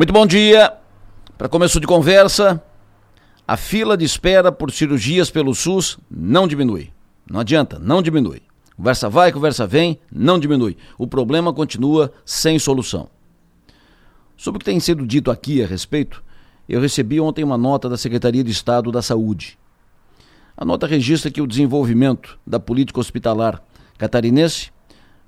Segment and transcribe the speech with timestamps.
[0.00, 0.72] Muito bom dia.
[1.36, 2.62] Para começo de conversa,
[3.46, 6.90] a fila de espera por cirurgias pelo SUS não diminui.
[7.30, 8.40] Não adianta, não diminui.
[8.74, 10.74] Conversa vai, conversa vem, não diminui.
[10.96, 13.10] O problema continua sem solução.
[14.38, 16.24] Sobre o que tem sido dito aqui a respeito,
[16.66, 19.58] eu recebi ontem uma nota da Secretaria de Estado da Saúde.
[20.56, 23.62] A nota registra que o desenvolvimento da política hospitalar
[23.98, 24.72] catarinense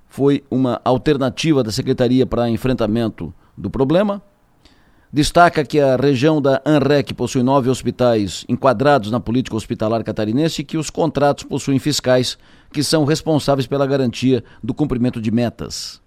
[0.09, 4.23] foi uma alternativa da Secretaria para enfrentamento do problema
[5.15, 10.65] Destaca que a região da ANREC possui nove hospitais enquadrados na política hospitalar catarinense e
[10.65, 12.39] que os contratos possuem fiscais
[12.73, 16.01] que são responsáveis pela garantia do cumprimento de metas.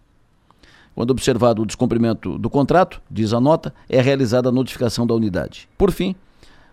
[0.96, 5.70] Quando observado o descumprimento do contrato, diz a nota, é realizada a notificação da unidade.
[5.78, 6.16] Por fim,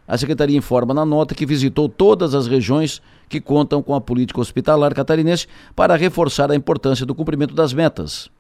[0.09, 4.41] a Secretaria informa na nota que visitou todas as regiões que contam com a política
[4.41, 8.30] hospitalar catarinense para reforçar a importância do cumprimento das metas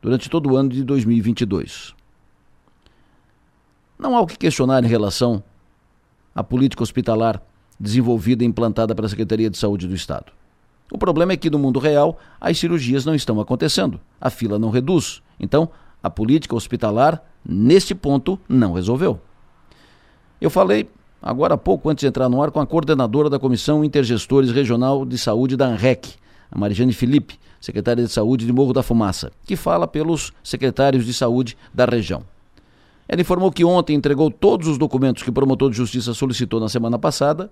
[0.00, 2.00] durante todo o ano de 2022.
[4.02, 5.40] Não há o que questionar em relação
[6.34, 7.40] à política hospitalar
[7.78, 10.32] desenvolvida e implantada pela Secretaria de Saúde do Estado.
[10.90, 14.70] O problema é que no mundo real as cirurgias não estão acontecendo, a fila não
[14.70, 15.22] reduz.
[15.38, 15.70] Então,
[16.02, 19.20] a política hospitalar, neste ponto, não resolveu.
[20.40, 20.90] Eu falei
[21.22, 25.06] agora há pouco, antes de entrar no ar, com a coordenadora da Comissão Intergestores Regional
[25.06, 26.16] de Saúde da ANREC,
[26.50, 31.14] a Marijane Felipe, secretária de Saúde de Morro da Fumaça, que fala pelos secretários de
[31.14, 32.31] saúde da região.
[33.08, 36.68] Ela informou que ontem entregou todos os documentos que o promotor de justiça solicitou na
[36.68, 37.50] semana passada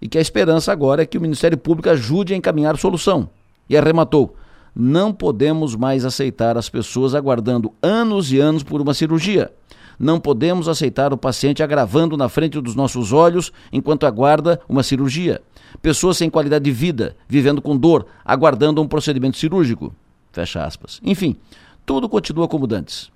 [0.00, 3.30] e que a esperança agora é que o Ministério Público ajude a encaminhar solução.
[3.68, 4.36] E arrematou:
[4.74, 9.52] não podemos mais aceitar as pessoas aguardando anos e anos por uma cirurgia.
[9.98, 15.42] Não podemos aceitar o paciente agravando na frente dos nossos olhos enquanto aguarda uma cirurgia.
[15.80, 19.94] Pessoas sem qualidade de vida, vivendo com dor, aguardando um procedimento cirúrgico.
[20.32, 21.00] Fecha aspas.
[21.04, 21.36] Enfim,
[21.84, 23.12] tudo continua como dantes.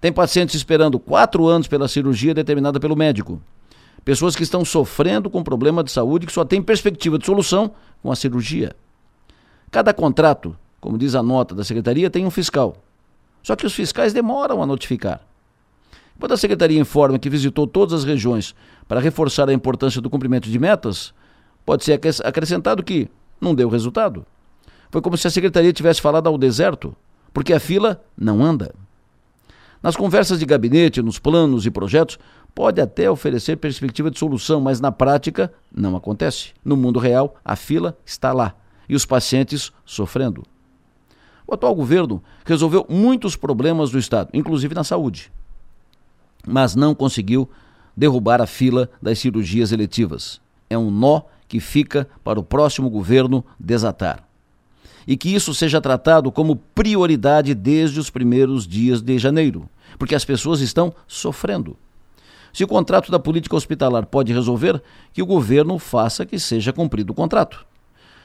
[0.00, 3.40] Tem pacientes esperando quatro anos pela cirurgia determinada pelo médico.
[4.04, 8.12] Pessoas que estão sofrendo com problema de saúde que só tem perspectiva de solução com
[8.12, 8.76] a cirurgia.
[9.70, 12.76] Cada contrato, como diz a nota da secretaria, tem um fiscal.
[13.42, 15.20] Só que os fiscais demoram a notificar.
[16.18, 18.54] Quando a secretaria informa que visitou todas as regiões
[18.86, 21.12] para reforçar a importância do cumprimento de metas,
[21.64, 23.08] pode ser acrescentado que
[23.40, 24.24] não deu resultado.
[24.90, 26.94] Foi como se a secretaria tivesse falado ao deserto,
[27.32, 28.74] porque a fila não anda.
[29.86, 32.18] Nas conversas de gabinete, nos planos e projetos,
[32.52, 36.48] pode até oferecer perspectiva de solução, mas na prática não acontece.
[36.64, 38.56] No mundo real, a fila está lá
[38.88, 40.42] e os pacientes sofrendo.
[41.46, 45.30] O atual governo resolveu muitos problemas do Estado, inclusive na saúde,
[46.44, 47.48] mas não conseguiu
[47.96, 50.40] derrubar a fila das cirurgias eletivas.
[50.68, 54.26] É um nó que fica para o próximo governo desatar
[55.06, 59.68] e que isso seja tratado como prioridade desde os primeiros dias de janeiro,
[59.98, 61.76] porque as pessoas estão sofrendo.
[62.52, 64.82] Se o contrato da política hospitalar pode resolver,
[65.12, 67.66] que o governo faça que seja cumprido o contrato.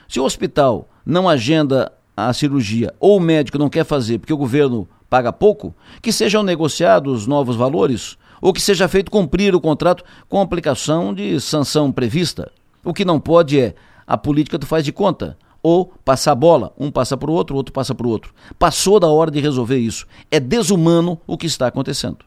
[0.07, 4.37] Se o hospital não agenda a cirurgia ou o médico não quer fazer porque o
[4.37, 10.03] governo paga pouco, que sejam negociados novos valores ou que seja feito cumprir o contrato
[10.29, 12.51] com aplicação de sanção prevista.
[12.83, 13.75] O que não pode é
[14.07, 16.73] a política do faz de conta ou passar a bola.
[16.77, 18.33] Um passa para o outro, outro passa para o outro.
[18.57, 20.07] Passou da hora de resolver isso.
[20.29, 22.19] É desumano o que está acontecendo.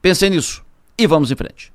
[0.00, 0.62] Pensem nisso
[0.98, 1.72] e vamos em frente.